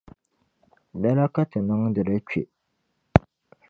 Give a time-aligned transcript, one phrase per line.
[1.01, 2.41] Lala ka ti niŋdili kpe.